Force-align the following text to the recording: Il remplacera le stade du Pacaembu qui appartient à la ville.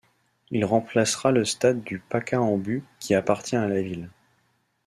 Il 0.49 0.65
remplacera 0.65 1.29
le 1.29 1.45
stade 1.45 1.83
du 1.83 1.99
Pacaembu 1.99 2.83
qui 2.99 3.13
appartient 3.13 3.55
à 3.55 3.67
la 3.67 3.83
ville. 3.83 4.09